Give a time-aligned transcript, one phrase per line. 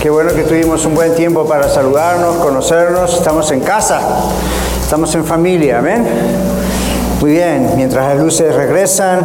[0.00, 3.12] Qué bueno que tuvimos un buen tiempo para saludarnos, conocernos.
[3.18, 4.00] Estamos en casa,
[4.80, 6.08] estamos en familia, amén.
[7.20, 9.20] Muy bien, mientras las luces regresan,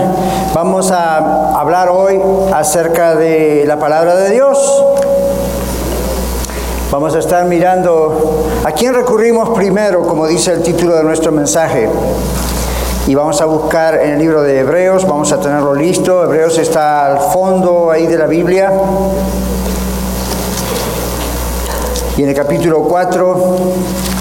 [0.54, 2.20] vamos a hablar hoy
[2.54, 4.84] acerca de la palabra de Dios.
[6.92, 11.90] Vamos a estar mirando a quién recurrimos primero, como dice el título de nuestro mensaje.
[13.08, 16.26] Y vamos a buscar en el libro de Hebreos, vamos a tenerlo listo.
[16.26, 18.74] Hebreos está al fondo ahí de la Biblia.
[22.18, 23.58] Y en el capítulo 4,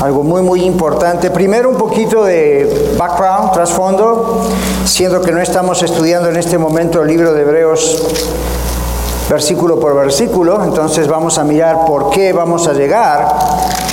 [0.03, 1.31] algo muy, muy importante.
[1.31, 4.43] Primero un poquito de background, trasfondo,
[4.85, 8.03] siendo que no estamos estudiando en este momento el libro de Hebreos
[9.29, 13.27] versículo por versículo, entonces vamos a mirar por qué vamos a llegar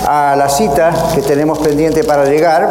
[0.07, 2.69] a la cita que tenemos pendiente para llegar.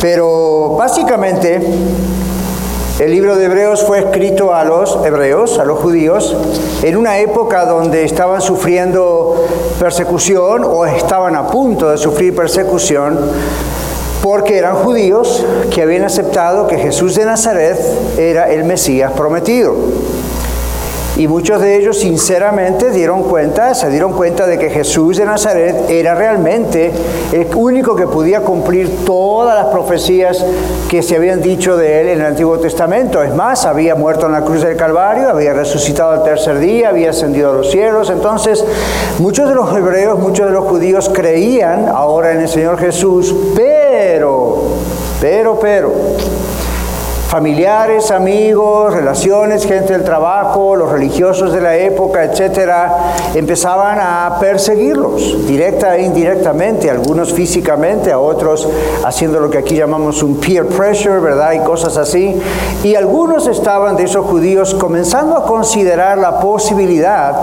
[0.00, 1.60] Pero básicamente
[3.02, 6.36] el libro de Hebreos fue escrito a los hebreos, a los judíos,
[6.84, 9.44] en una época donde estaban sufriendo
[9.80, 13.18] persecución o estaban a punto de sufrir persecución
[14.22, 17.76] porque eran judíos que habían aceptado que Jesús de Nazaret
[18.16, 19.74] era el Mesías prometido.
[21.16, 25.90] Y muchos de ellos sinceramente dieron cuenta, se dieron cuenta de que Jesús de Nazaret
[25.90, 26.90] era realmente
[27.32, 30.44] el único que podía cumplir todas las profecías
[30.88, 33.22] que se habían dicho de él en el Antiguo Testamento.
[33.22, 37.10] Es más, había muerto en la cruz del Calvario, había resucitado al tercer día, había
[37.10, 38.08] ascendido a los cielos.
[38.08, 38.64] Entonces,
[39.18, 44.64] muchos de los hebreos, muchos de los judíos creían ahora en el Señor Jesús, pero,
[45.20, 45.92] pero, pero,
[47.32, 55.46] familiares, amigos, relaciones, gente del trabajo, los religiosos de la época, etcétera, empezaban a perseguirlos,
[55.46, 58.68] directa e indirectamente, algunos físicamente, a otros
[59.02, 61.52] haciendo lo que aquí llamamos un peer pressure, ¿verdad?
[61.52, 62.38] Y cosas así.
[62.84, 67.34] Y algunos estaban de esos judíos comenzando a considerar la posibilidad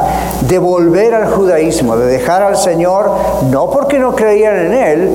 [0.41, 3.09] de volver al judaísmo, de dejar al Señor,
[3.49, 5.09] no porque no creían en Él,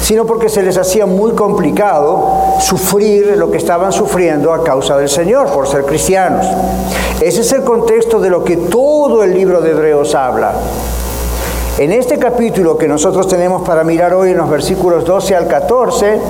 [0.00, 5.08] sino porque se les hacía muy complicado sufrir lo que estaban sufriendo a causa del
[5.08, 6.46] Señor, por ser cristianos.
[7.20, 10.54] Ese es el contexto de lo que todo el libro de Hebreos habla.
[11.78, 16.20] En este capítulo que nosotros tenemos para mirar hoy en los versículos 12 al 14,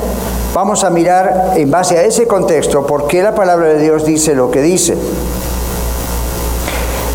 [0.55, 4.35] vamos a mirar en base a ese contexto por qué la palabra de Dios dice
[4.35, 4.97] lo que dice.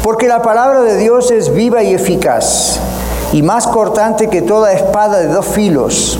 [0.03, 2.79] Porque la palabra de Dios es viva y eficaz
[3.31, 6.19] y más cortante que toda espada de dos filos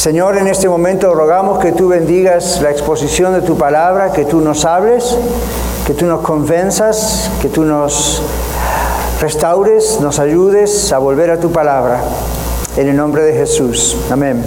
[0.00, 4.40] Señor, en este momento rogamos que tú bendigas la exposición de tu palabra, que tú
[4.40, 5.14] nos hables,
[5.86, 8.22] que tú nos convenzas, que tú nos
[9.20, 12.00] restaures, nos ayudes a volver a tu palabra.
[12.78, 13.94] En el nombre de Jesús.
[14.10, 14.42] Amén.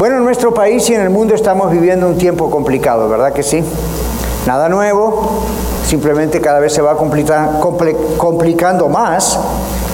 [0.00, 3.44] Bueno, en nuestro país y en el mundo estamos viviendo un tiempo complicado, ¿verdad que
[3.44, 3.62] sí?
[4.44, 5.44] Nada nuevo,
[5.86, 9.38] simplemente cada vez se va complicando más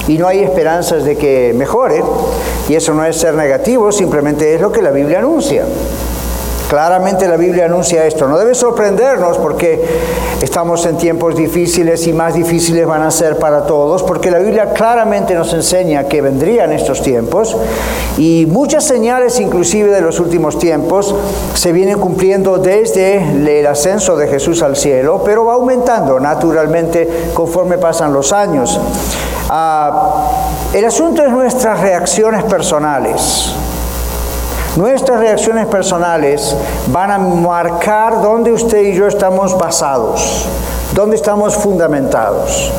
[0.09, 2.03] y no hay esperanzas de que mejore.
[2.67, 5.63] Y eso no es ser negativo, simplemente es lo que la Biblia anuncia.
[6.67, 8.27] Claramente la Biblia anuncia esto.
[8.27, 9.83] No debe sorprendernos porque
[10.41, 14.73] estamos en tiempos difíciles y más difíciles van a ser para todos, porque la Biblia
[14.73, 17.57] claramente nos enseña que vendrían estos tiempos
[18.17, 21.15] y muchas señales inclusive de los últimos tiempos
[21.55, 27.79] se vienen cumpliendo desde el ascenso de Jesús al cielo, pero va aumentando naturalmente conforme
[27.79, 28.79] pasan los años.
[29.51, 30.27] Ah,
[30.73, 33.51] el asunto es nuestras reacciones personales.
[34.75, 36.55] Nuestras reacciones personales
[36.87, 40.45] van a marcar dónde usted y yo estamos basados,
[40.93, 42.71] dónde estamos fundamentados.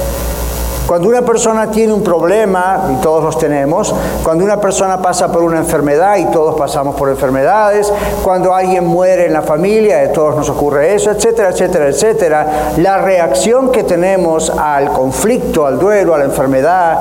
[0.90, 3.94] Cuando una persona tiene un problema, y todos los tenemos,
[4.24, 7.92] cuando una persona pasa por una enfermedad, y todos pasamos por enfermedades,
[8.24, 12.98] cuando alguien muere en la familia, a todos nos ocurre eso, etcétera, etcétera, etcétera, la
[12.98, 16.98] reacción que tenemos al conflicto, al duelo, a la enfermedad,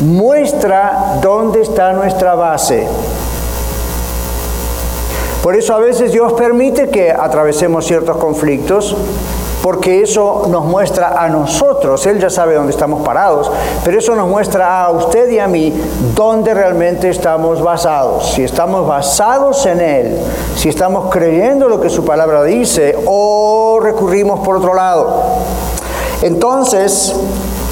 [0.00, 2.88] muestra dónde está nuestra base.
[5.42, 8.96] Por eso a veces Dios permite que atravesemos ciertos conflictos,
[9.64, 13.50] porque eso nos muestra a nosotros, Él ya sabe dónde estamos parados,
[13.82, 15.72] pero eso nos muestra a usted y a mí
[16.14, 20.18] dónde realmente estamos basados, si estamos basados en Él,
[20.54, 25.22] si estamos creyendo lo que su palabra dice o recurrimos por otro lado.
[26.20, 27.14] Entonces,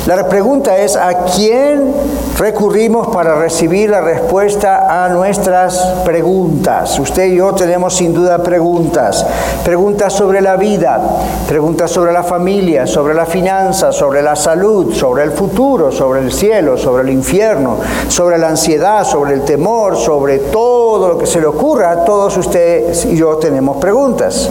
[0.07, 1.95] la pregunta es, ¿a quién
[2.37, 6.99] recurrimos para recibir la respuesta a nuestras preguntas?
[6.99, 9.25] Usted y yo tenemos sin duda preguntas.
[9.65, 11.01] Preguntas sobre la vida,
[11.47, 16.33] preguntas sobre la familia, sobre la finanza, sobre la salud, sobre el futuro, sobre el
[16.33, 17.77] cielo, sobre el infierno,
[18.09, 22.05] sobre la ansiedad, sobre el temor, sobre todo lo que se le ocurra.
[22.05, 24.51] Todos ustedes y yo tenemos preguntas.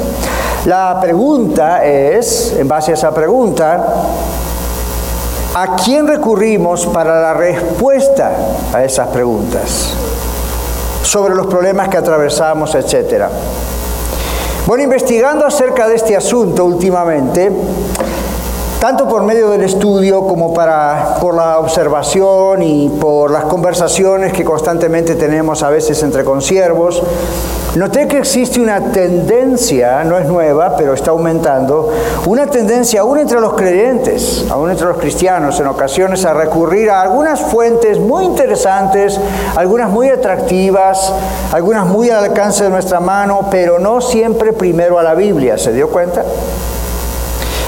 [0.65, 3.85] La pregunta es, en base a esa pregunta,
[5.53, 8.31] ¿A quién recurrimos para la respuesta
[8.71, 9.93] a esas preguntas?
[11.03, 13.29] Sobre los problemas que atravesamos, etcétera.
[14.65, 17.51] Bueno, investigando acerca de este asunto últimamente,
[18.81, 24.43] tanto por medio del estudio como para, por la observación y por las conversaciones que
[24.43, 27.03] constantemente tenemos a veces entre consiervos,
[27.75, 31.89] Noté que existe una tendencia, no es nueva, pero está aumentando,
[32.25, 37.01] una tendencia aún entre los creyentes, aún entre los cristianos en ocasiones, a recurrir a
[37.01, 39.17] algunas fuentes muy interesantes,
[39.55, 41.13] algunas muy atractivas,
[41.53, 45.57] algunas muy al alcance de nuestra mano, pero no siempre primero a la Biblia.
[45.57, 46.25] ¿Se dio cuenta?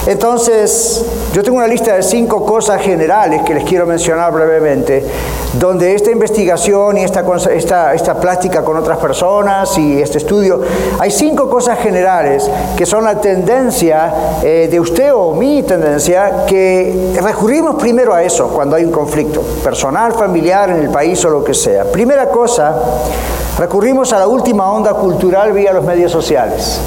[0.06, 5.02] Entonces, yo tengo una lista de cinco cosas generales que les quiero mencionar brevemente,
[5.54, 10.62] donde esta investigación y esta, esta, esta plática con otras personas y este estudio,
[11.00, 14.14] hay cinco cosas generales que son la tendencia
[14.44, 19.42] eh, de usted o mi tendencia, que recurrimos primero a eso cuando hay un conflicto
[19.64, 21.86] personal, familiar, en el país o lo que sea.
[21.86, 22.76] Primera cosa,
[23.58, 26.82] recurrimos a la última onda cultural vía los medios sociales.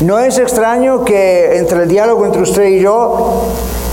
[0.00, 3.42] No es extraño que entre el diálogo entre usted y yo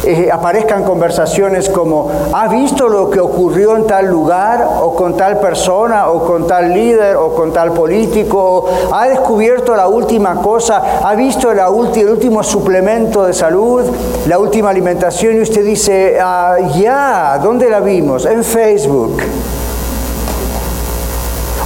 [0.06, 5.38] eh, aparezcan conversaciones como, ¿ha visto lo que ocurrió en tal lugar o con tal
[5.42, 8.70] persona o con tal líder o con tal político?
[8.94, 11.02] ¿Ha descubierto la última cosa?
[11.04, 11.60] ¿Ha visto el
[12.08, 13.84] último suplemento de salud?
[14.28, 15.36] ¿La última alimentación?
[15.36, 18.26] Y usted dice, ah, ya, ¿dónde la vimos?
[18.26, 19.18] En Facebook.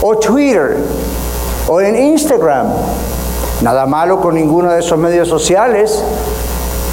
[0.02, 0.78] O Twitter.
[1.68, 2.74] O en Instagram.
[3.62, 6.04] Nada malo con ninguno de esos medios sociales,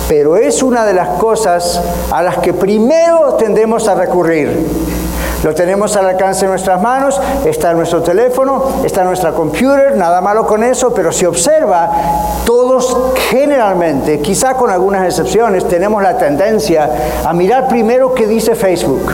[0.06, 1.81] pero es una de las cosas
[2.11, 4.67] a las que primero tendemos a recurrir.
[5.44, 9.97] Lo tenemos al alcance de nuestras manos, está en nuestro teléfono, está en nuestra computer,
[9.97, 11.91] nada malo con eso, pero si observa,
[12.44, 16.91] todos generalmente, quizá con algunas excepciones, tenemos la tendencia
[17.25, 19.11] a mirar primero qué dice Facebook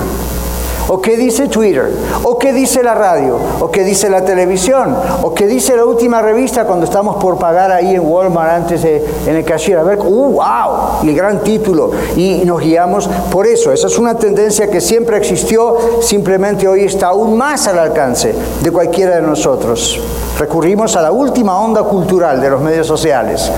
[0.88, 1.90] o qué dice Twitter,
[2.22, 6.22] o qué dice la radio, o qué dice la televisión, o qué dice la última
[6.22, 9.78] revista cuando estamos por pagar ahí en Walmart antes de, en el cashier.
[9.78, 11.02] A ver, ¡uh, wow!
[11.02, 11.90] El gran título.
[12.16, 13.72] Y nos guiamos por eso.
[13.72, 18.70] Esa es una tendencia que siempre existió, simplemente hoy está aún más al alcance de
[18.70, 20.00] cualquiera de nosotros.
[20.38, 23.50] Recurrimos a la última onda cultural de los medios sociales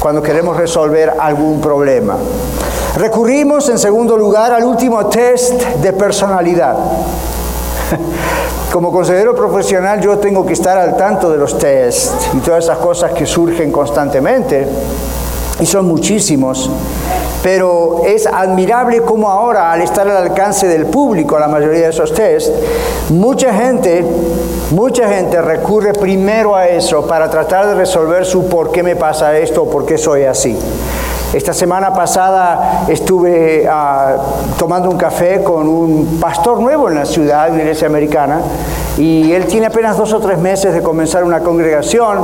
[0.00, 2.16] cuando queremos resolver algún problema.
[2.96, 5.52] Recurrimos en segundo lugar al último test
[5.82, 6.74] de personalidad.
[8.72, 12.78] Como consejero profesional yo tengo que estar al tanto de los tests y todas esas
[12.78, 14.66] cosas que surgen constantemente,
[15.60, 16.70] y son muchísimos,
[17.42, 22.14] pero es admirable cómo ahora, al estar al alcance del público, la mayoría de esos
[22.14, 22.50] tests,
[23.10, 24.04] mucha gente,
[24.70, 29.36] mucha gente recurre primero a eso para tratar de resolver su por qué me pasa
[29.36, 30.58] esto o por qué soy así.
[31.36, 34.16] Esta semana pasada estuve ah,
[34.58, 38.40] tomando un café con un pastor nuevo en la ciudad, la iglesia americana,
[38.96, 42.20] y él tiene apenas dos o tres meses de comenzar una congregación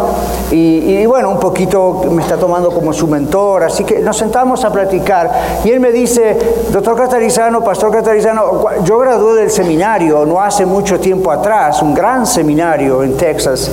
[0.51, 4.73] y, bueno, un poquito me está tomando como su mentor, así que nos sentamos a
[4.73, 5.31] platicar
[5.63, 6.39] y él me dice,
[6.73, 12.27] doctor Catarizano, pastor Catarizano, yo gradué del seminario no hace mucho tiempo atrás, un gran
[12.27, 13.71] seminario en Texas.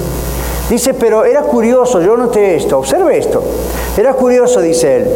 [0.70, 3.42] Dice, pero era curioso, yo noté esto, observe esto,
[3.98, 5.08] era curioso, dice él.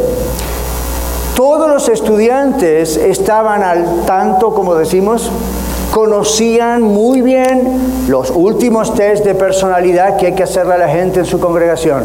[1.35, 5.29] Todos los estudiantes estaban al tanto, como decimos,
[5.91, 11.19] conocían muy bien los últimos test de personalidad que hay que hacerle a la gente
[11.19, 12.03] en su congregación.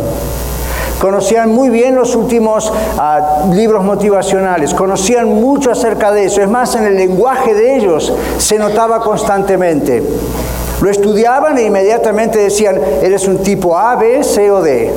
[1.01, 6.43] Conocían muy bien los últimos ah, libros motivacionales, conocían mucho acerca de eso.
[6.43, 10.03] Es más, en el lenguaje de ellos se notaba constantemente.
[10.81, 14.93] Lo estudiaban e inmediatamente decían, eres un tipo A, B, C o D.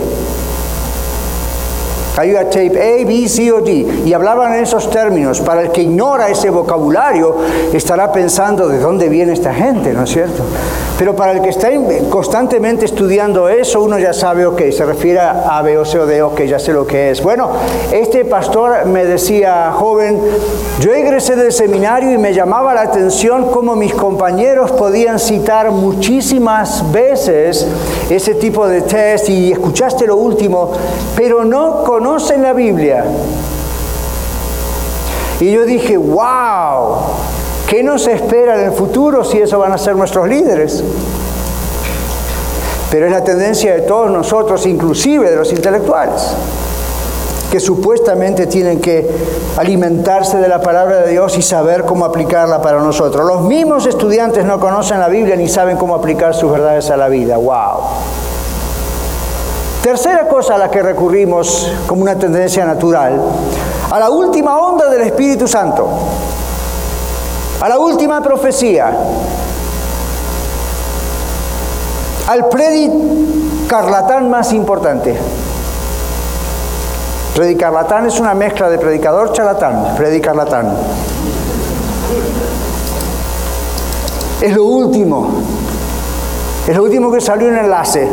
[2.17, 3.87] Hay una tape A, B, C o D.
[4.05, 5.39] Y hablaban en esos términos.
[5.41, 7.35] Para el que ignora ese vocabulario,
[7.73, 10.43] estará pensando de dónde viene esta gente, ¿no es cierto?
[10.97, 11.69] Pero para el que está
[12.09, 16.21] constantemente estudiando eso, uno ya sabe, ok, se refiere a B o C o D,
[16.21, 17.23] ok, ya sé lo que es.
[17.23, 17.49] Bueno,
[17.91, 20.21] este pastor me decía, joven,
[20.79, 26.91] yo egresé del seminario y me llamaba la atención cómo mis compañeros podían citar muchísimas
[26.91, 27.67] veces
[28.09, 30.71] ese tipo de test y escuchaste lo último,
[31.15, 33.05] pero no conocen la Biblia.
[35.39, 36.97] Y yo dije, wow,
[37.67, 40.83] ¿qué nos espera en el futuro si eso van a ser nuestros líderes?
[42.89, 46.35] Pero es la tendencia de todos nosotros, inclusive de los intelectuales
[47.51, 49.07] que supuestamente tienen que
[49.57, 53.27] alimentarse de la palabra de Dios y saber cómo aplicarla para nosotros.
[53.27, 57.09] Los mismos estudiantes no conocen la Biblia ni saben cómo aplicar sus verdades a la
[57.09, 57.37] vida.
[57.37, 58.30] ¡Wow!
[59.81, 63.19] Tercera cosa a la que recurrimos como una tendencia natural,
[63.89, 65.89] a la última onda del Espíritu Santo,
[67.59, 68.95] a la última profecía,
[72.27, 75.17] al predicarlatán más importante.
[77.35, 80.75] Predicarlatán es una mezcla de predicador charlatán, predicarlatán.
[84.41, 85.27] Es lo último.
[86.67, 88.07] Es lo último que salió en enlace.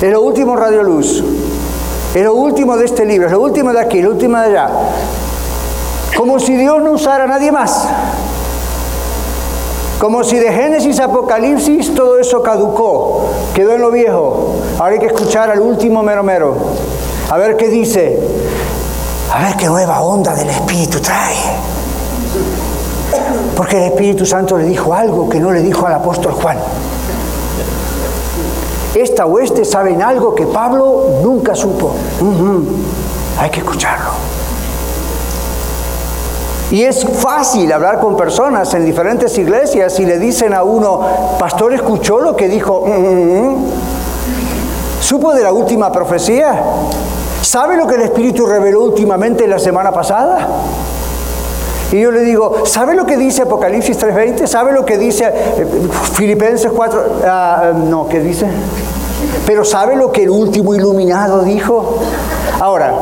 [0.00, 1.24] Es lo último Radio Luz.
[2.14, 4.70] Es lo último de este libro, es lo último de aquí, lo último de allá.
[6.16, 7.88] Como si Dios no usara a nadie más.
[9.98, 14.54] Como si de Génesis a Apocalipsis todo eso caducó, quedó en lo viejo.
[14.78, 16.54] Ahora hay que escuchar al último mero mero.
[17.30, 18.20] A ver qué dice.
[19.32, 21.36] A ver qué nueva onda del Espíritu trae.
[23.56, 26.58] Porque el Espíritu Santo le dijo algo que no le dijo al apóstol Juan.
[28.94, 31.92] Esta oeste saben algo que Pablo nunca supo.
[33.38, 34.10] Hay que escucharlo.
[36.70, 41.00] Y es fácil hablar con personas en diferentes iglesias y le dicen a uno,
[41.38, 42.84] pastor, ¿escuchó lo que dijo?
[45.00, 46.62] ¿Supo de la última profecía?
[47.40, 50.46] ¿Sabe lo que el Espíritu reveló últimamente la semana pasada?
[51.90, 54.46] Y yo le digo, ¿sabe lo que dice Apocalipsis 3.20?
[54.46, 55.66] ¿Sabe lo que dice eh,
[56.12, 57.20] Filipenses 4?
[57.24, 58.46] Ah, no, ¿qué dice?
[59.46, 61.98] Pero ¿sabe lo que el último iluminado dijo?
[62.60, 62.92] Ahora,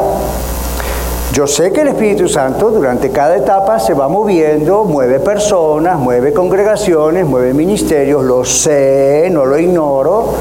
[1.32, 6.32] yo sé que el Espíritu Santo durante cada etapa se va moviendo, mueve personas, mueve
[6.32, 10.32] congregaciones, mueve ministerios, lo sé, no lo ignoro.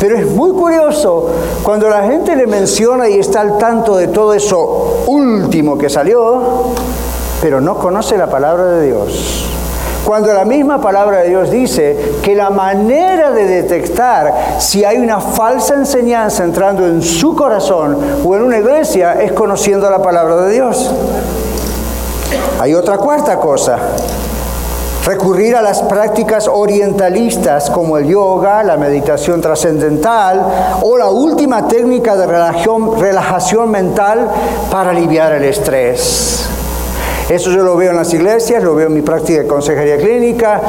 [0.00, 1.28] Pero es muy curioso
[1.62, 6.72] cuando la gente le menciona y está al tanto de todo eso último que salió,
[7.42, 9.44] pero no conoce la palabra de Dios.
[10.04, 15.20] Cuando la misma palabra de Dios dice que la manera de detectar si hay una
[15.20, 20.52] falsa enseñanza entrando en su corazón o en una iglesia es conociendo la palabra de
[20.52, 20.90] Dios.
[22.60, 23.78] Hay otra cuarta cosa
[25.08, 32.14] recurrir a las prácticas orientalistas como el yoga, la meditación trascendental o la última técnica
[32.14, 34.28] de relajación, mental
[34.70, 36.46] para aliviar el estrés.
[37.26, 40.60] Eso yo lo veo en las iglesias, lo veo en mi práctica de consejería clínica.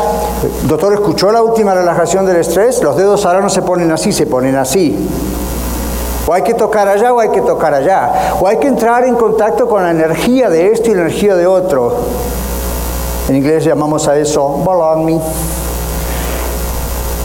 [0.63, 2.81] Doctor, ¿escuchó la última relajación del estrés?
[2.81, 4.95] Los dedos ahora no se ponen así, se ponen así.
[6.25, 8.35] O hay que tocar allá o hay que tocar allá.
[8.39, 11.45] O hay que entrar en contacto con la energía de esto y la energía de
[11.45, 11.95] otro.
[13.29, 14.63] En inglés llamamos a eso
[15.05, 15.19] me.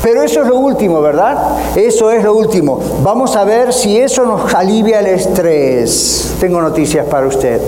[0.02, 1.56] Pero eso es lo último, ¿verdad?
[1.75, 2.78] Eso es lo último.
[3.02, 6.34] Vamos a ver si eso nos alivia el estrés.
[6.38, 7.58] Tengo noticias para usted.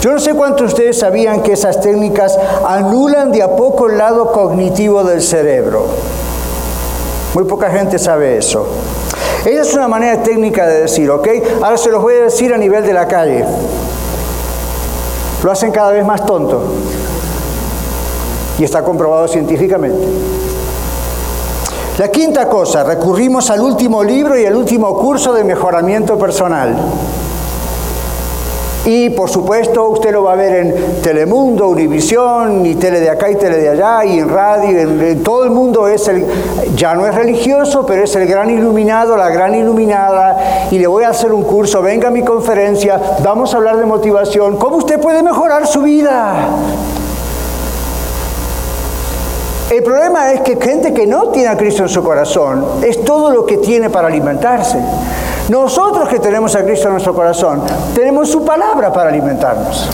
[0.00, 3.98] Yo no sé cuántos de ustedes sabían que esas técnicas anulan de a poco el
[3.98, 5.86] lado cognitivo del cerebro.
[7.34, 8.68] Muy poca gente sabe eso.
[9.44, 11.28] Esa es una manera técnica de decir, ¿ok?
[11.60, 13.44] Ahora se los voy a decir a nivel de la calle.
[15.42, 16.62] Lo hacen cada vez más tonto
[18.58, 20.06] y está comprobado científicamente.
[21.98, 26.76] La quinta cosa, recurrimos al último libro y al último curso de mejoramiento personal.
[28.84, 33.30] Y por supuesto usted lo va a ver en Telemundo, Univisión, y tele de acá
[33.30, 36.24] y tele de allá, y en radio, en, todo el mundo es el,
[36.74, 41.04] ya no es religioso, pero es el gran iluminado, la gran iluminada, y le voy
[41.04, 44.98] a hacer un curso, venga a mi conferencia, vamos a hablar de motivación, cómo usted
[44.98, 46.48] puede mejorar su vida.
[49.70, 53.30] El problema es que gente que no tiene a Cristo en su corazón es todo
[53.30, 54.78] lo que tiene para alimentarse.
[55.50, 59.90] Nosotros que tenemos a Cristo en nuestro corazón, tenemos su palabra para alimentarnos.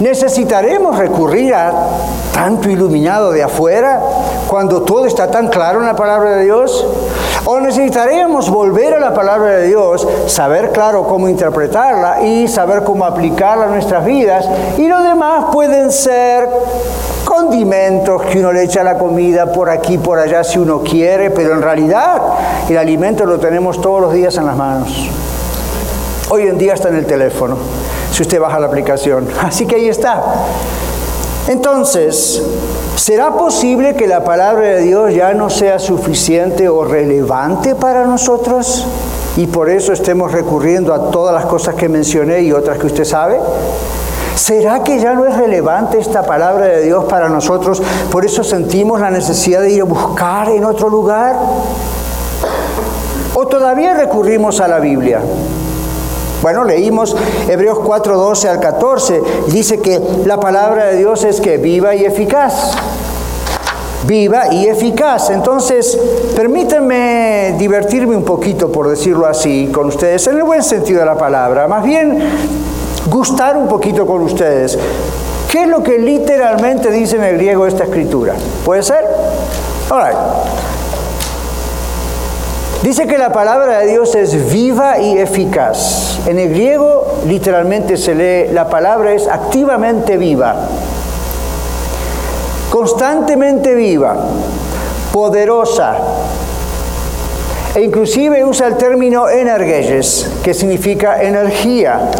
[0.00, 1.72] Necesitaremos recurrir a
[2.34, 4.02] tanto iluminado de afuera
[4.46, 6.86] cuando todo está tan claro en la palabra de Dios.
[7.46, 13.06] O necesitaríamos volver a la palabra de Dios, saber claro cómo interpretarla y saber cómo
[13.06, 14.46] aplicarla a nuestras vidas.
[14.76, 16.46] Y lo demás pueden ser
[17.42, 21.30] condimentos que uno le echa a la comida por aquí, por allá si uno quiere,
[21.30, 22.22] pero en realidad
[22.68, 25.08] el alimento lo tenemos todos los días en las manos.
[26.30, 27.56] Hoy en día está en el teléfono,
[28.12, 29.26] si usted baja la aplicación.
[29.42, 30.22] Así que ahí está.
[31.48, 32.40] Entonces,
[32.94, 38.86] ¿será posible que la palabra de Dios ya no sea suficiente o relevante para nosotros?
[39.36, 43.04] Y por eso estemos recurriendo a todas las cosas que mencioné y otras que usted
[43.04, 43.40] sabe.
[44.34, 47.82] ¿Será que ya no es relevante esta palabra de Dios para nosotros?
[48.10, 51.36] Por eso sentimos la necesidad de ir a buscar en otro lugar.
[53.34, 55.20] ¿O todavía recurrimos a la Biblia?
[56.42, 57.14] Bueno, leímos
[57.48, 59.22] Hebreos 4, 12 al 14.
[59.48, 62.72] Dice que la palabra de Dios es que viva y eficaz.
[64.06, 65.30] Viva y eficaz.
[65.30, 65.96] Entonces,
[66.34, 71.16] permítanme divertirme un poquito, por decirlo así, con ustedes, en el buen sentido de la
[71.16, 71.68] palabra.
[71.68, 72.18] Más bien,
[73.06, 74.78] gustar un poquito con ustedes.
[75.50, 78.34] ¿Qué es lo que literalmente dice en el griego esta escritura?
[78.64, 79.04] ¿Puede ser?
[79.90, 80.16] All right.
[82.82, 86.18] Dice que la palabra de Dios es viva y eficaz.
[86.26, 90.56] En el griego literalmente se lee, la palabra es activamente viva,
[92.70, 94.16] constantemente viva,
[95.12, 95.96] poderosa,
[97.74, 102.10] e inclusive usa el término energeyes, que significa energía.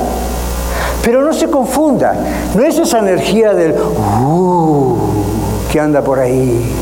[1.05, 2.15] Pero no se confunda,
[2.55, 4.97] no es esa energía del uh,
[5.71, 6.73] que anda por ahí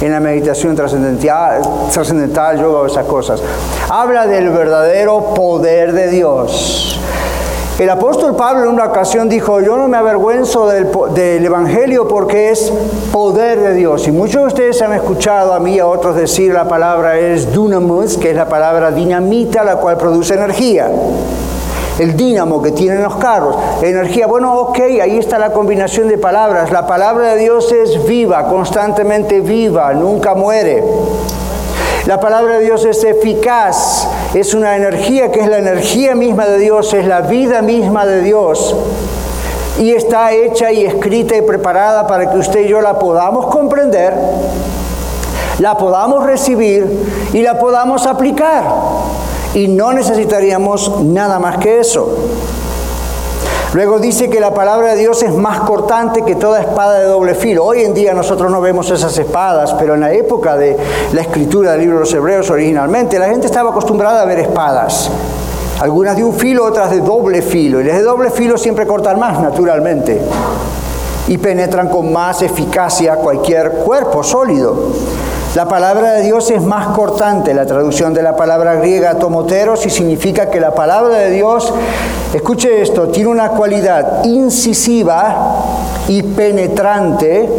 [0.00, 1.60] en la meditación trascendental,
[1.92, 3.42] trascendental yoga esas cosas.
[3.90, 6.98] Habla del verdadero poder de Dios.
[7.78, 12.50] El apóstol Pablo en una ocasión dijo, yo no me avergüenzo del, del, Evangelio porque
[12.50, 12.72] es
[13.12, 14.08] poder de Dios.
[14.08, 17.52] Y muchos de ustedes han escuchado a mí y a otros decir la palabra es
[17.52, 20.90] dunamus, que es la palabra dinamita, la cual produce energía
[21.98, 24.26] el dínamo que tienen los carros, energía.
[24.26, 26.70] Bueno, ok, ahí está la combinación de palabras.
[26.70, 30.84] La palabra de Dios es viva, constantemente viva, nunca muere.
[32.06, 36.58] La palabra de Dios es eficaz, es una energía que es la energía misma de
[36.58, 38.74] Dios, es la vida misma de Dios.
[39.78, 44.14] Y está hecha y escrita y preparada para que usted y yo la podamos comprender,
[45.58, 46.86] la podamos recibir
[47.32, 48.64] y la podamos aplicar
[49.54, 52.16] y no necesitaríamos nada más que eso.
[53.74, 57.34] Luego dice que la palabra de Dios es más cortante que toda espada de doble
[57.34, 57.66] filo.
[57.66, 60.74] Hoy en día nosotros no vemos esas espadas, pero en la época de
[61.12, 65.10] la escritura del libro de los Hebreos originalmente, la gente estaba acostumbrada a ver espadas.
[65.80, 67.80] Algunas de un filo, otras de doble filo.
[67.80, 70.18] Y las de doble filo siempre cortan más, naturalmente.
[71.28, 74.92] Y penetran con más eficacia cualquier cuerpo sólido.
[75.58, 79.90] La palabra de Dios es más cortante, la traducción de la palabra griega tomoteros y
[79.90, 81.74] significa que la palabra de Dios,
[82.32, 85.64] escuche esto, tiene una cualidad incisiva
[86.06, 87.50] y penetrante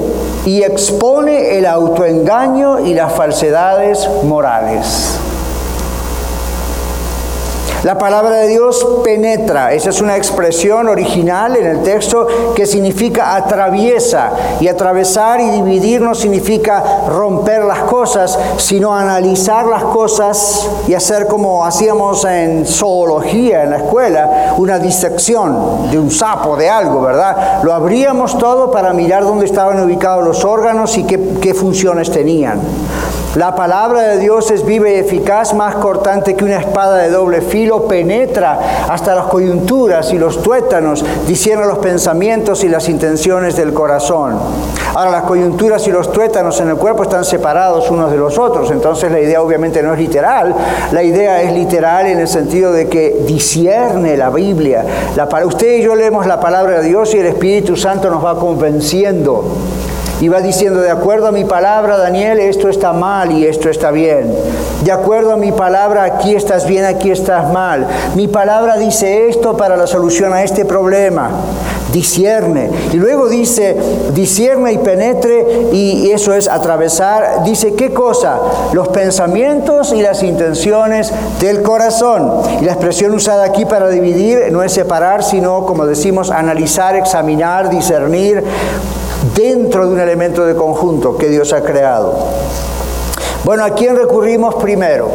[0.45, 5.19] y expone el autoengaño y las falsedades morales.
[7.83, 13.35] La palabra de Dios penetra, esa es una expresión original en el texto que significa
[13.37, 20.93] atraviesa y atravesar y dividir no significa romper las cosas, sino analizar las cosas y
[20.93, 26.99] hacer como hacíamos en zoología en la escuela, una disección de un sapo, de algo,
[26.99, 27.63] ¿verdad?
[27.63, 32.59] Lo abríamos todo para mirar dónde estaban ubicados los órganos y qué, qué funciones tenían.
[33.35, 37.41] La palabra de Dios es viva y eficaz, más cortante que una espada de doble
[37.41, 43.71] filo, penetra hasta las coyunturas y los tuétanos, diciendo los pensamientos y las intenciones del
[43.71, 44.39] corazón.
[44.95, 48.71] Ahora, las coyunturas y los tuétanos en el cuerpo están separados unos de los otros,
[48.71, 50.55] entonces la idea obviamente no es literal,
[50.91, 54.83] la idea es literal en el sentido de que discierne la Biblia.
[55.15, 58.39] La, usted y yo leemos la palabra de Dios y el Espíritu Santo nos va
[58.39, 59.45] convenciendo
[60.21, 63.91] y va diciendo, de acuerdo a mi palabra, Daniel, esto está mal y esto está
[63.91, 64.33] bien.
[64.83, 67.87] De acuerdo a mi palabra, aquí estás bien, aquí estás mal.
[68.15, 71.29] Mi palabra dice esto para la solución a este problema.
[71.93, 72.69] Discierne.
[72.91, 73.77] Y luego dice,
[74.13, 77.43] discierne y penetre, y eso es atravesar.
[77.45, 78.39] Dice, ¿qué cosa?
[78.73, 82.41] Los pensamientos y las intenciones del corazón.
[82.61, 87.69] Y la expresión usada aquí para dividir no es separar, sino, como decimos, analizar, examinar,
[87.69, 88.43] discernir
[89.39, 92.13] dentro de un elemento de conjunto que Dios ha creado.
[93.45, 95.09] Bueno, ¿a quién recurrimos primero?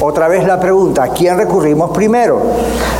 [0.00, 2.40] Otra vez la pregunta, ¿a quién recurrimos primero?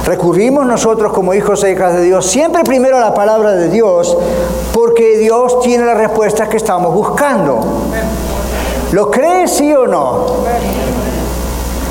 [0.04, 4.16] Recurrimos nosotros como hijos e hijas de Dios siempre primero a la palabra de Dios
[4.74, 7.60] porque Dios tiene las respuestas que estamos buscando.
[8.92, 10.26] ¿Lo crees sí o no?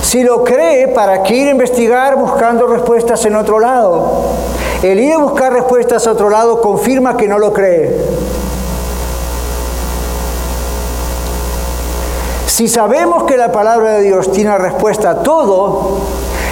[0.03, 4.21] Si lo cree, ¿para qué ir a investigar buscando respuestas en otro lado?
[4.83, 8.42] El ir a buscar respuestas a otro lado confirma que no lo cree.
[12.53, 15.97] Si sabemos que la palabra de Dios tiene respuesta a todo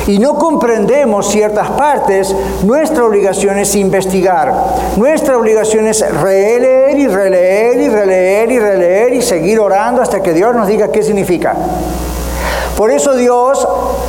[0.07, 4.51] y no comprendemos ciertas partes, nuestra obligación es investigar.
[4.97, 10.33] Nuestra obligación es releer y releer y releer y releer y seguir orando hasta que
[10.33, 11.55] Dios nos diga qué significa.
[12.75, 13.67] Por eso Dios,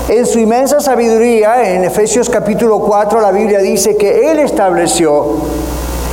[0.09, 5.27] en su inmensa sabiduría, en Efesios capítulo 4, la Biblia dice que Él estableció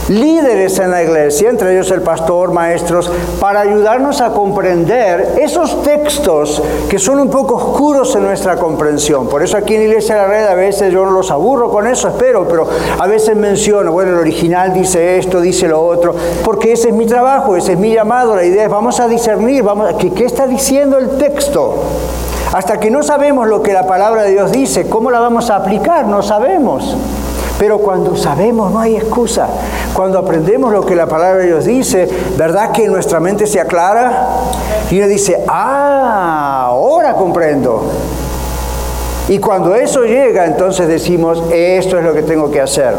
[0.10, 6.62] líderes en la iglesia, entre ellos el pastor, maestros, para ayudarnos a comprender esos textos
[6.90, 9.28] que son un poco oscuros en nuestra comprensión.
[9.28, 11.88] Por eso aquí en Iglesia de la Red a veces yo no los aburro con
[11.88, 12.68] eso, espero, pero
[12.98, 17.06] a veces menciono, bueno, el original dice esto, dice lo otro, porque ese es mi
[17.06, 20.48] trabajo, ese es mi llamado, la idea es vamos a discernir, vamos, ¿qué, qué está
[20.48, 21.76] diciendo el texto?
[22.52, 25.58] Hasta que no sabemos lo que la palabra de Dios dice, ¿cómo la vamos a
[25.58, 26.08] aplicar?
[26.08, 26.96] No sabemos.
[27.60, 29.48] Pero cuando sabemos no hay excusa.
[29.94, 34.30] Cuando aprendemos lo que la palabra de Dios dice, ¿verdad que nuestra mente se aclara?
[34.90, 37.84] Y uno dice, ah, ahora comprendo.
[39.28, 42.96] Y cuando eso llega, entonces decimos, esto es lo que tengo que hacer.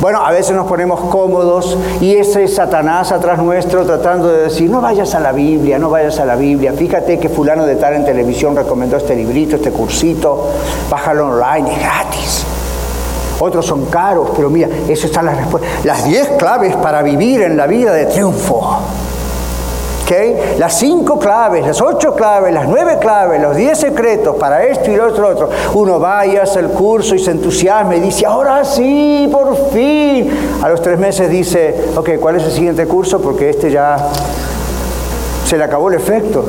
[0.00, 4.70] Bueno, a veces nos ponemos cómodos y ese es Satanás atrás nuestro tratando de decir,
[4.70, 6.72] no vayas a la Biblia, no vayas a la Biblia.
[6.72, 10.50] Fíjate que fulano de tal en televisión recomendó este librito, este cursito,
[10.88, 12.57] bájalo online, es gratis
[13.40, 15.84] otros son caros, pero mira, eso están las respuestas.
[15.84, 18.78] Las 10 claves para vivir en la vida de triunfo.
[20.04, 20.56] ¿Okay?
[20.58, 24.96] Las cinco claves, las ocho claves, las nueve claves, los diez secretos para esto y
[24.96, 25.50] lo otro, otro.
[25.74, 30.30] Uno va y hace el curso y se entusiasma y dice, ahora sí, por fin.
[30.62, 33.20] A los tres meses dice, ok, ¿cuál es el siguiente curso?
[33.20, 34.08] Porque este ya
[35.44, 36.42] se le acabó el efecto.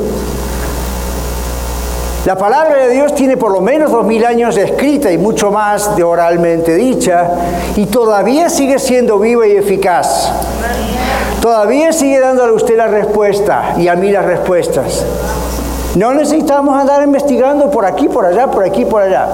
[2.26, 5.96] La palabra de Dios tiene por lo menos dos mil años escrita y mucho más
[5.96, 7.30] de oralmente dicha
[7.76, 10.30] y todavía sigue siendo viva y eficaz.
[11.40, 15.02] Todavía sigue dándole a usted la respuesta y a mí las respuestas.
[15.96, 19.26] No necesitamos andar investigando por aquí, por allá, por aquí, por allá.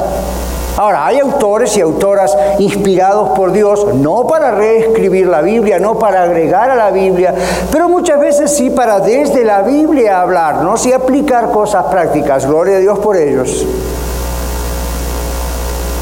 [0.77, 6.23] Ahora, hay autores y autoras inspirados por Dios, no para reescribir la Biblia, no para
[6.23, 7.35] agregar a la Biblia,
[7.73, 12.47] pero muchas veces sí para desde la Biblia hablarnos y aplicar cosas prácticas.
[12.47, 13.67] Gloria a Dios por ellos.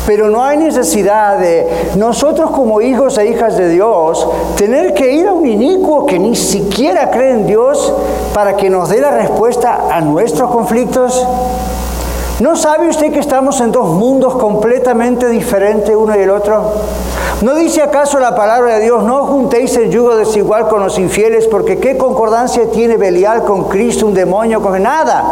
[0.07, 5.27] Pero no hay necesidad de nosotros como hijos e hijas de Dios tener que ir
[5.29, 7.93] a un inicuo que ni siquiera cree en Dios
[8.35, 11.27] para que nos dé la respuesta a nuestros conflictos.
[12.41, 16.73] ¿No sabe usted que estamos en dos mundos completamente diferentes uno y el otro?
[17.43, 21.47] ¿No dice acaso la palabra de Dios, no juntéis el yugo desigual con los infieles,
[21.47, 25.25] porque qué concordancia tiene Belial con Cristo, un demonio, con nada?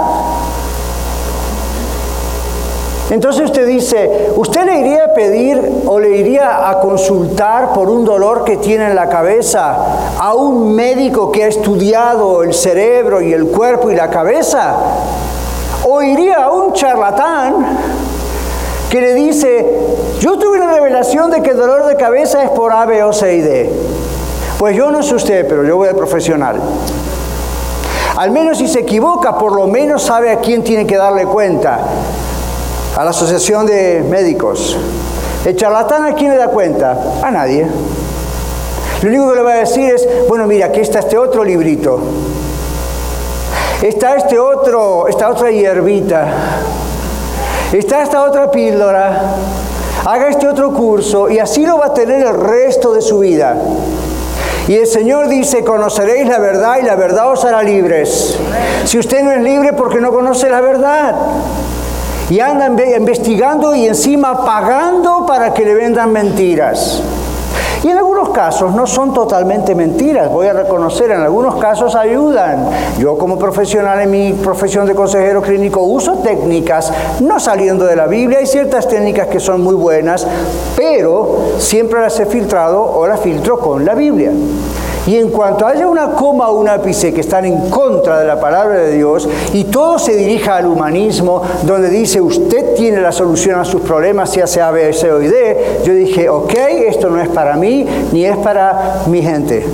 [3.10, 8.04] Entonces usted dice, ¿usted le iría a pedir o le iría a consultar por un
[8.04, 13.32] dolor que tiene en la cabeza a un médico que ha estudiado el cerebro y
[13.32, 14.76] el cuerpo y la cabeza?
[15.84, 17.78] O iría a un charlatán
[18.90, 19.66] que le dice,
[20.20, 23.12] yo tuve una revelación de que el dolor de cabeza es por A, B, O,
[23.12, 23.72] C y D.
[24.58, 26.60] Pues yo no sé usted, pero yo voy al profesional.
[28.16, 31.80] Al menos si se equivoca, por lo menos sabe a quién tiene que darle cuenta.
[32.96, 34.76] A la Asociación de Médicos.
[35.46, 36.96] El charlatán a quién le da cuenta?
[37.22, 37.66] A nadie.
[39.02, 41.98] Lo único que le va a decir es, bueno, mira, aquí está este otro librito.
[43.82, 46.24] Está este otro, esta otra hierbita.
[47.72, 49.34] Está esta otra píldora.
[50.06, 53.56] Haga este otro curso y así lo va a tener el resto de su vida.
[54.68, 58.38] Y el Señor dice, conoceréis la verdad y la verdad os hará libres.
[58.84, 61.16] Si usted no es libre porque no conoce la verdad.
[62.30, 67.02] Y anda investigando y encima pagando para que le vendan mentiras.
[67.82, 72.68] Y en algunos casos no son totalmente mentiras, voy a reconocer, en algunos casos ayudan.
[72.98, 78.06] Yo como profesional en mi profesión de consejero clínico uso técnicas, no saliendo de la
[78.06, 80.26] Biblia, hay ciertas técnicas que son muy buenas,
[80.76, 84.30] pero siempre las he filtrado o las filtro con la Biblia.
[85.06, 88.40] Y en cuanto haya una coma o un ápice que están en contra de la
[88.40, 93.58] palabra de Dios y todo se dirija al humanismo, donde dice usted tiene la solución
[93.58, 96.54] a sus problemas, sea A, B, C o D, yo dije, ok,
[96.86, 99.66] esto no es para mí ni es para mi gente.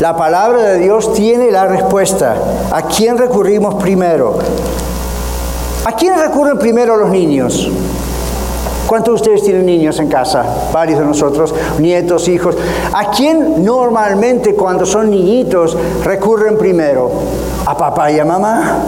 [0.00, 2.36] La palabra de Dios tiene la respuesta.
[2.70, 4.38] ¿A quién recurrimos primero?
[5.84, 7.68] ¿A quién recurren primero los niños?
[8.88, 10.42] ¿Cuántos de ustedes tienen niños en casa?
[10.72, 12.56] Varios de nosotros, nietos, hijos.
[12.94, 17.10] ¿A quién normalmente cuando son niñitos recurren primero?
[17.66, 18.78] ¿A papá y a mamá?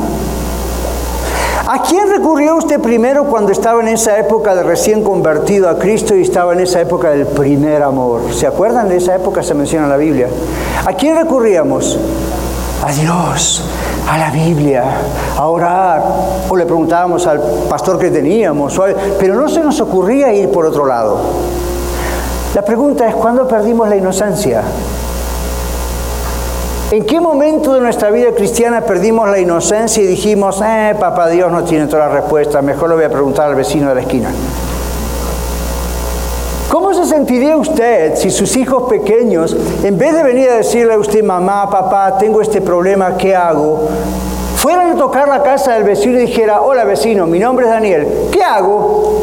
[1.67, 6.17] ¿A quién recurrió usted primero cuando estaba en esa época de recién convertido a Cristo
[6.17, 8.33] y estaba en esa época del primer amor?
[8.33, 9.43] ¿Se acuerdan de esa época?
[9.43, 10.29] Se menciona en la Biblia.
[10.87, 11.99] ¿A quién recurríamos?
[12.83, 13.63] A Dios,
[14.11, 14.83] a la Biblia,
[15.37, 16.03] a orar.
[16.49, 18.81] O le preguntábamos al pastor que teníamos,
[19.21, 21.21] pero no se nos ocurría ir por otro lado.
[22.53, 24.63] La pregunta es, ¿cuándo perdimos la inocencia?
[26.91, 31.53] ¿En qué momento de nuestra vida cristiana perdimos la inocencia y dijimos, eh, papá Dios
[31.53, 34.31] no tiene todas las respuestas, mejor lo voy a preguntar al vecino de la esquina?
[36.71, 40.99] ¿Cómo se sentiría usted si sus hijos pequeños, en vez de venir a decirle a
[40.99, 43.89] usted, mamá, papá, tengo este problema, ¿qué hago?
[44.57, 48.09] Fueran a tocar la casa del vecino y dijera, hola vecino, mi nombre es Daniel,
[48.31, 49.21] ¿qué hago?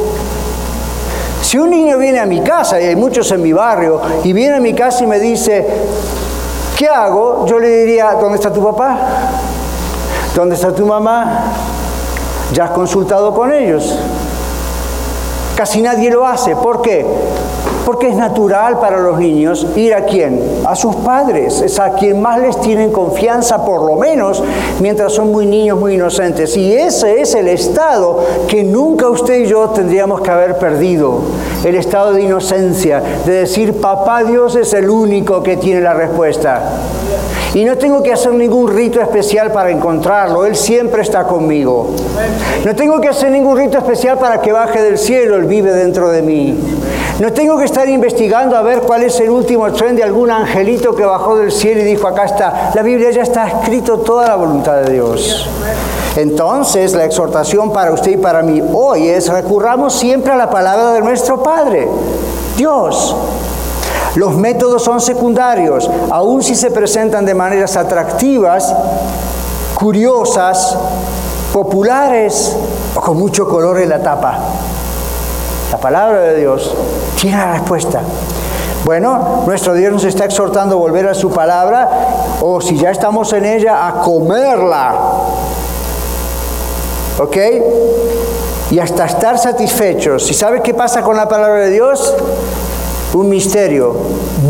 [1.41, 4.57] Si un niño viene a mi casa, y hay muchos en mi barrio, y viene
[4.57, 5.65] a mi casa y me dice,
[6.77, 7.47] ¿Qué hago?
[7.47, 8.99] Yo le diría, ¿dónde está tu papá?
[10.35, 11.45] ¿Dónde está tu mamá?
[12.53, 13.97] ¿Ya has consultado con ellos?
[15.57, 16.55] Casi nadie lo hace.
[16.55, 17.03] ¿Por qué?
[17.87, 20.41] Porque es natural para los niños ir a quién?
[20.65, 21.61] A sus padres.
[21.61, 24.43] Es a quien más les tienen confianza, por lo menos,
[24.81, 26.57] mientras son muy niños, muy inocentes.
[26.57, 31.21] Y ese es el estado que nunca usted y yo tendríamos que haber perdido.
[31.63, 36.61] El estado de inocencia, de decir, papá Dios es el único que tiene la respuesta.
[37.53, 41.91] Y no tengo que hacer ningún rito especial para encontrarlo, Él siempre está conmigo.
[42.65, 46.09] No tengo que hacer ningún rito especial para que baje del cielo, Él vive dentro
[46.09, 46.53] de mí.
[47.19, 50.95] No tengo que estar investigando a ver cuál es el último tren de algún angelito
[50.95, 52.71] que bajó del cielo y dijo, acá está.
[52.75, 55.49] La Biblia ya está escrito toda la voluntad de Dios.
[56.15, 60.93] Entonces, la exhortación para usted y para mí hoy es recurramos siempre a la palabra
[60.93, 61.87] de nuestro Padre,
[62.55, 63.15] Dios.
[64.13, 68.75] Los métodos son secundarios, aun si se presentan de maneras atractivas,
[69.73, 70.77] curiosas,
[71.51, 72.55] populares
[72.95, 74.39] o con mucho color en la tapa.
[75.71, 76.73] La palabra de Dios
[77.19, 78.01] tiene la respuesta.
[78.85, 81.89] Bueno, nuestro Dios nos está exhortando a volver a su palabra
[82.41, 84.95] o si ya estamos en ella, a comerla.
[87.19, 87.37] ¿Ok?
[88.71, 90.29] Y hasta estar satisfechos.
[90.29, 92.13] ¿Y sabe qué pasa con la palabra de Dios?
[93.13, 93.95] un misterio.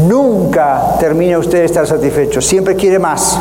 [0.08, 3.38] Nunca termina usted de estar satisfecho, siempre quiere más.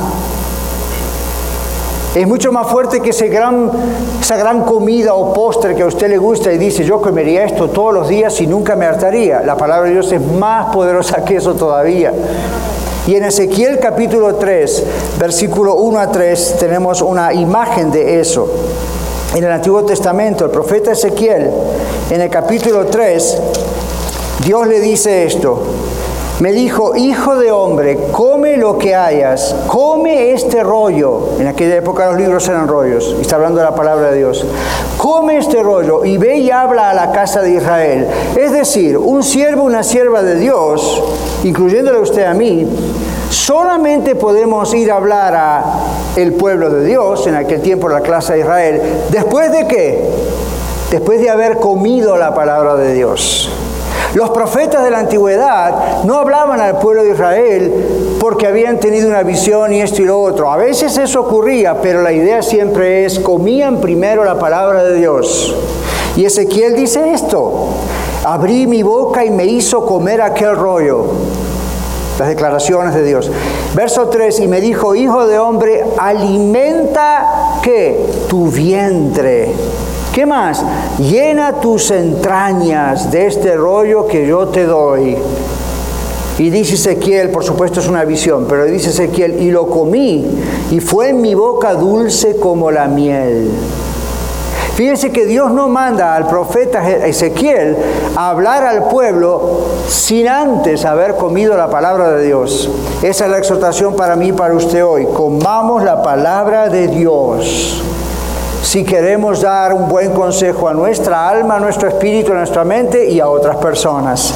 [2.16, 6.50] Es mucho más fuerte que esa gran comida o postre que a usted le gusta
[6.50, 9.42] y dice, yo comería esto todos los días y nunca me hartaría.
[9.42, 12.14] La palabra de Dios es más poderosa que eso todavía.
[13.06, 14.84] Y en Ezequiel capítulo 3,
[15.20, 18.48] versículo 1 a 3, tenemos una imagen de eso.
[19.34, 21.50] En el Antiguo Testamento, el profeta Ezequiel,
[22.08, 23.38] en el capítulo 3,
[24.42, 25.60] Dios le dice esto.
[26.40, 31.30] Me dijo, hijo de hombre, come lo que hayas, come este rollo.
[31.38, 34.44] En aquella época los libros eran rollos, está hablando de la palabra de Dios.
[34.98, 38.06] Come este rollo y ve y habla a la casa de Israel.
[38.36, 41.02] Es decir, un siervo, una sierva de Dios,
[41.42, 42.68] incluyéndole usted a mí,
[43.30, 45.64] solamente podemos ir a hablar a
[46.16, 50.10] el pueblo de Dios, en aquel tiempo la clase de Israel, después de qué?
[50.90, 53.50] Después de haber comido la palabra de Dios.
[54.16, 59.22] Los profetas de la antigüedad no hablaban al pueblo de Israel porque habían tenido una
[59.22, 60.50] visión y esto y lo otro.
[60.50, 65.54] A veces eso ocurría, pero la idea siempre es, comían primero la palabra de Dios.
[66.16, 67.66] Y Ezequiel dice esto,
[68.24, 71.08] abrí mi boca y me hizo comer aquel rollo.
[72.18, 73.30] Las declaraciones de Dios.
[73.74, 78.02] Verso 3, y me dijo, hijo de hombre, alimenta qué?
[78.30, 79.52] Tu vientre
[80.16, 80.64] ¿Qué más?
[80.98, 85.14] Llena tus entrañas de este rollo que yo te doy.
[86.38, 90.26] Y dice Ezequiel, por supuesto es una visión, pero dice Ezequiel, y lo comí,
[90.70, 93.50] y fue en mi boca dulce como la miel.
[94.74, 97.76] Fíjense que Dios no manda al profeta Ezequiel
[98.16, 102.70] a hablar al pueblo sin antes haber comido la palabra de Dios.
[103.02, 105.06] Esa es la exhortación para mí y para usted hoy.
[105.12, 107.82] Comamos la palabra de Dios
[108.66, 113.08] si queremos dar un buen consejo a nuestra alma, a nuestro espíritu, a nuestra mente
[113.08, 114.34] y a otras personas.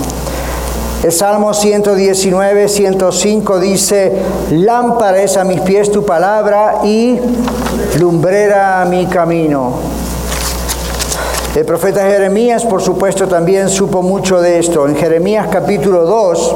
[1.03, 4.13] El Salmo 119, 105 dice,
[4.53, 7.19] lámpara es a mis pies tu palabra y
[7.99, 9.73] lumbrera a mi camino.
[11.57, 14.87] El profeta Jeremías, por supuesto, también supo mucho de esto.
[14.87, 16.55] En Jeremías capítulo 2,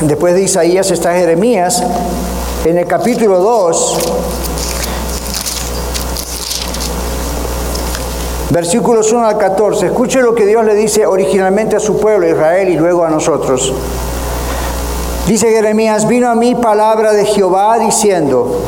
[0.00, 1.82] después de Isaías está Jeremías,
[2.64, 3.98] en el capítulo 2,
[8.56, 9.84] Versículos 1 al 14.
[9.88, 13.70] Escuche lo que Dios le dice originalmente a su pueblo, Israel, y luego a nosotros.
[15.26, 18.58] Dice Jeremías, vino a mí palabra de Jehová diciendo,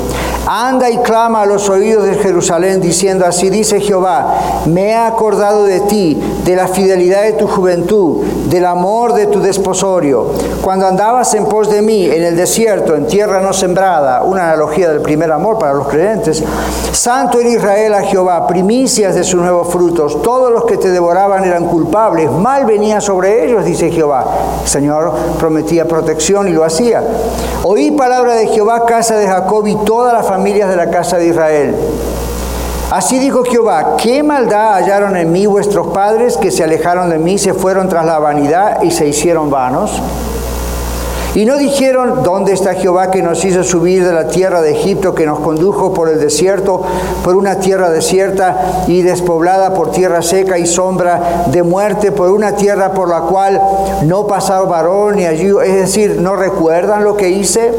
[0.51, 5.65] Anda y clama a los oídos de Jerusalén diciendo, así dice Jehová, me he acordado
[5.65, 10.33] de ti, de la fidelidad de tu juventud, del amor de tu desposorio,
[10.63, 14.89] cuando andabas en pos de mí en el desierto, en tierra no sembrada, una analogía
[14.89, 16.43] del primer amor para los creyentes.
[16.93, 21.45] Santo era Israel a Jehová, primicias de sus nuevos frutos, todos los que te devoraban
[21.45, 24.25] eran culpables, mal venía sobre ellos, dice Jehová.
[24.63, 27.05] El Señor prometía protección y lo hacía.
[27.65, 31.27] Oí palabra de Jehová, casa de Jacob y todas las familias de la casa de
[31.27, 31.74] Israel.
[32.92, 37.38] Así dijo Jehová, ¿qué maldad hallaron en mí vuestros padres que se alejaron de mí,
[37.38, 40.01] se fueron tras la vanidad y se hicieron vanos?
[41.35, 45.12] Y no dijeron, ¿dónde está Jehová que nos hizo subir de la tierra de Egipto,
[45.12, 46.83] que nos condujo por el desierto,
[47.24, 52.53] por una tierra desierta y despoblada por tierra seca y sombra de muerte, por una
[52.53, 53.61] tierra por la cual
[54.05, 55.51] no pasaron varón ni allí?
[55.64, 57.72] Es decir, ¿no recuerdan lo que hice?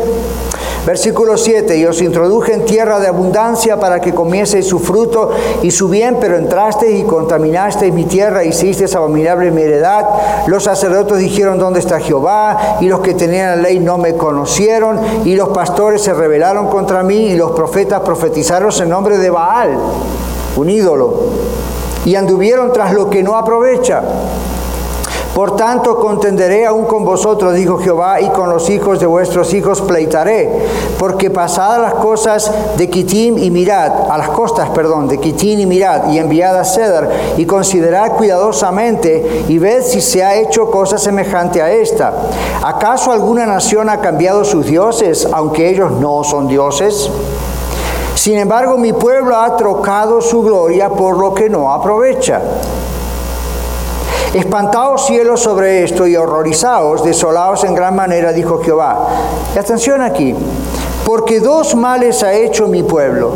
[0.86, 5.72] Versículo 7, y os introduje en tierra de abundancia para que comieseis su fruto y
[5.72, 10.06] su bien, pero entrasteis y contaminasteis mi tierra, hicisteis abominable mi heredad.
[10.48, 12.78] Los sacerdotes dijeron, ¿dónde está Jehová?
[12.80, 17.04] Y los que tenían la ley no me conocieron, y los pastores se rebelaron contra
[17.04, 19.78] mí, y los profetas profetizaron en nombre de Baal,
[20.56, 21.24] un ídolo,
[22.06, 24.02] y anduvieron tras lo que no aprovecha.
[25.40, 29.82] Por tanto, contenderé aún con vosotros, dijo Jehová, y con los hijos de vuestros hijos
[29.82, 30.52] pleitaré,
[30.98, 35.66] porque pasadas las cosas de Kitim y Mirad, a las costas, perdón, de Kitim y
[35.66, 40.98] Mirad, y enviada a Cedar, y considerad cuidadosamente, y ved si se ha hecho cosa
[40.98, 42.12] semejante a esta.
[42.62, 47.10] ¿Acaso alguna nación ha cambiado sus dioses, aunque ellos no son dioses?
[48.14, 52.42] Sin embargo, mi pueblo ha trocado su gloria por lo que no aprovecha.
[54.34, 59.08] Espantaos cielos sobre esto y horrorizaos, desolaos en gran manera, dijo Jehová.
[59.56, 60.36] Y atención aquí,
[61.04, 63.32] porque dos males ha hecho mi pueblo.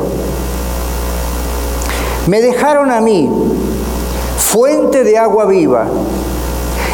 [2.27, 3.27] Me dejaron a mí
[4.37, 5.87] fuente de agua viva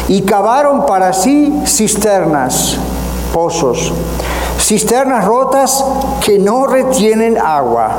[0.08, 2.78] y cavaron para sí cisternas,
[3.34, 3.92] pozos,
[4.58, 5.84] cisternas rotas
[6.24, 7.90] que no retienen agua.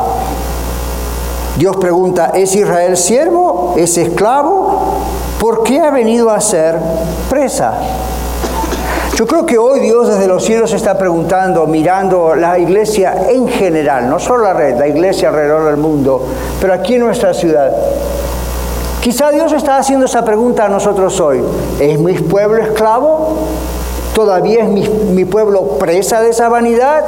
[1.58, 3.76] Dios pregunta, ¿es Israel siervo?
[3.78, 4.98] ¿Es esclavo?
[5.40, 6.78] ¿Por qué ha venido a ser
[7.30, 7.74] presa?
[9.16, 14.10] Yo creo que hoy Dios desde los cielos está preguntando, mirando la iglesia en general,
[14.10, 16.26] no solo la red, la iglesia alrededor del mundo,
[16.60, 17.72] pero aquí en nuestra ciudad.
[19.02, 21.44] Quizá Dios está haciendo esa pregunta a nosotros hoy.
[21.80, 23.38] ¿Es mi pueblo esclavo?
[24.16, 27.04] ¿Todavía es mi, mi pueblo presa de esa vanidad?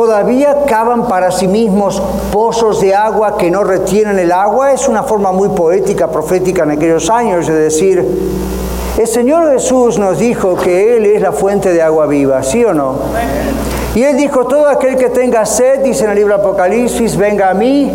[0.00, 4.72] Todavía cavan para sí mismos pozos de agua que no retienen el agua.
[4.72, 8.02] Es una forma muy poética, profética en aquellos años de decir,
[8.96, 12.72] el Señor Jesús nos dijo que Él es la fuente de agua viva, ¿sí o
[12.72, 12.94] no?
[13.94, 17.54] Y Él dijo, todo aquel que tenga sed, dice en el libro Apocalipsis, venga a
[17.54, 17.92] mí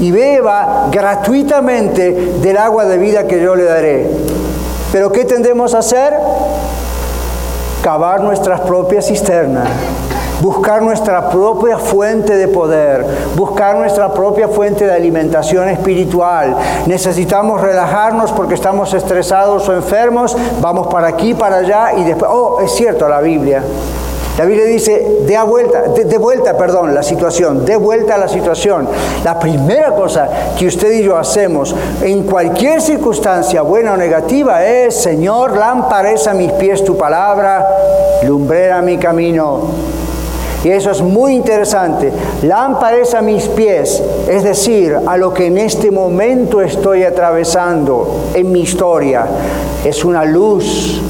[0.00, 4.08] y beba gratuitamente del agua de vida que yo le daré.
[4.92, 6.14] Pero ¿qué tendremos a hacer?
[7.82, 9.68] Cavar nuestras propias cisternas
[10.40, 13.04] buscar nuestra propia fuente de poder,
[13.36, 16.56] buscar nuestra propia fuente de alimentación espiritual.
[16.86, 22.60] Necesitamos relajarnos porque estamos estresados o enfermos, vamos para aquí, para allá y después, oh,
[22.60, 23.62] es cierto la Biblia.
[24.38, 28.88] La Biblia dice, de vuelta, de, vuelta, perdón, la situación, de vuelta a la situación.
[29.22, 34.96] La primera cosa que usted y yo hacemos en cualquier circunstancia, buena o negativa, es,
[34.96, 37.68] Señor, lámpara a mis pies tu palabra,
[38.22, 39.60] lumbrera mi camino.
[40.64, 42.12] Y eso es muy interesante.
[42.42, 48.26] Lámpara es a mis pies, es decir, a lo que en este momento estoy atravesando
[48.34, 49.26] en mi historia.
[49.84, 51.00] Es una luz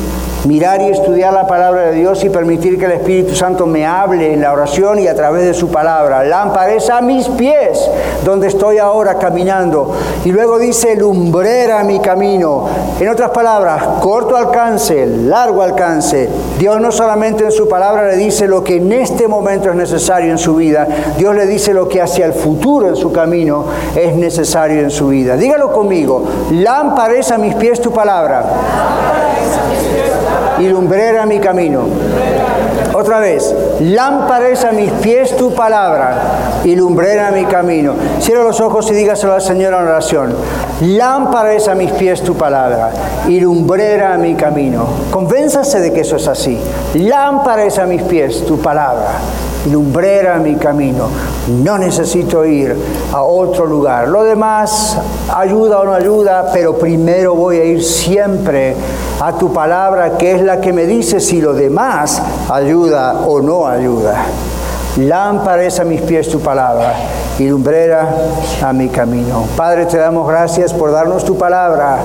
[0.47, 4.33] mirar y estudiar la palabra de Dios y permitir que el Espíritu Santo me hable
[4.33, 6.25] en la oración y a través de su palabra.
[6.25, 7.91] Lámpara a mis pies,
[8.25, 9.93] donde estoy ahora caminando.
[10.25, 12.67] Y luego dice, lumbrera mi camino.
[12.99, 16.29] En otras palabras, corto alcance, largo alcance.
[16.59, 20.31] Dios no solamente en su palabra le dice lo que en este momento es necesario
[20.31, 23.65] en su vida, Dios le dice lo que hacia el futuro en su camino
[23.97, 25.37] es necesario en su vida.
[25.37, 28.45] Dígalo conmigo, lámpara a mis pies tu palabra
[30.61, 31.85] y lumbrera mi camino.
[32.93, 37.95] Otra vez, lámpara es a mis pies tu palabra y lumbrera mi camino.
[38.21, 40.35] Cierra los ojos y dígaselo al Señor en oración.
[40.83, 42.91] Lámpara es a mis pies tu palabra
[43.27, 44.87] y lumbrera mi camino.
[45.11, 46.59] Convénzase de que eso es así.
[46.95, 49.13] Lámpara es a mis pies tu palabra
[49.71, 51.09] lumbrera mi camino.
[51.49, 52.77] No necesito ir
[53.13, 54.09] a otro lugar.
[54.09, 54.99] Lo demás
[55.35, 58.75] ayuda o no ayuda, pero primero voy a ir siempre
[59.21, 63.67] a tu palabra, que es la que me dice si lo demás ayuda o no
[63.67, 64.25] ayuda.
[64.97, 66.95] Lámpara es a mis pies tu palabra
[67.39, 68.09] y lumbrera
[68.63, 69.45] a mi camino.
[69.57, 71.99] Padre, te damos gracias por darnos tu palabra.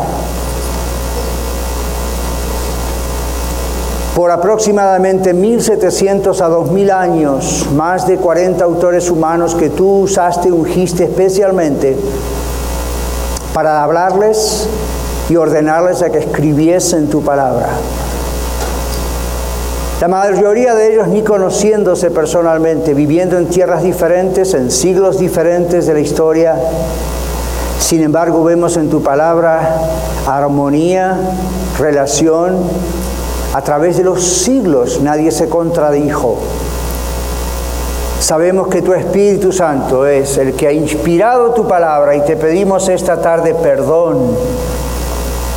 [4.16, 11.04] Por aproximadamente 1700 a 2000 años, más de 40 autores humanos que tú usaste, ungiste
[11.04, 11.98] especialmente
[13.54, 14.70] para hablarles
[15.28, 17.68] y ordenarles a que escribiesen tu palabra.
[20.00, 25.94] La mayoría de ellos ni conociéndose personalmente, viviendo en tierras diferentes, en siglos diferentes de
[25.94, 26.56] la historia.
[27.80, 29.78] Sin embargo, vemos en tu palabra
[30.26, 31.18] armonía,
[31.78, 32.56] relación.
[33.56, 36.40] A través de los siglos nadie se contradijo.
[38.20, 42.90] Sabemos que tu Espíritu Santo es el que ha inspirado tu palabra y te pedimos
[42.90, 44.28] esta tarde perdón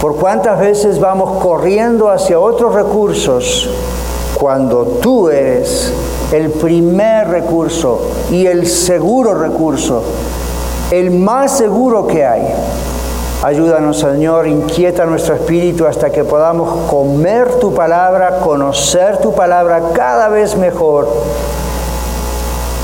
[0.00, 3.68] por cuántas veces vamos corriendo hacia otros recursos
[4.34, 5.92] cuando tú eres
[6.30, 10.04] el primer recurso y el seguro recurso,
[10.92, 12.46] el más seguro que hay.
[13.42, 20.28] Ayúdanos, Señor, inquieta nuestro espíritu hasta que podamos comer tu palabra, conocer tu palabra cada
[20.28, 21.08] vez mejor.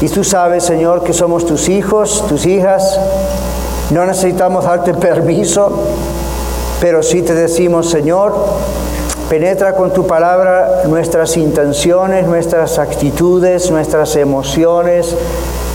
[0.00, 3.00] Y tú sabes, Señor, que somos tus hijos, tus hijas.
[3.90, 5.86] No necesitamos darte permiso,
[6.80, 8.32] pero sí te decimos, Señor,
[9.28, 15.16] Penetra con tu palabra nuestras intenciones, nuestras actitudes, nuestras emociones,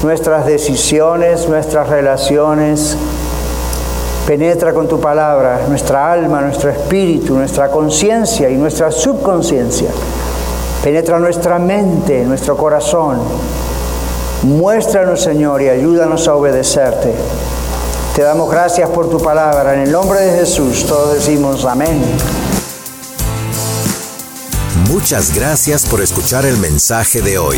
[0.03, 2.95] nuestras decisiones, nuestras relaciones.
[4.29, 9.89] Penetra con tu palabra nuestra alma, nuestro espíritu, nuestra conciencia y nuestra subconsciencia.
[10.83, 13.17] Penetra nuestra mente, nuestro corazón.
[14.43, 17.11] Muéstranos, Señor, y ayúdanos a obedecerte.
[18.15, 19.73] Te damos gracias por tu palabra.
[19.73, 21.99] En el nombre de Jesús, todos decimos amén.
[24.91, 27.57] Muchas gracias por escuchar el mensaje de hoy.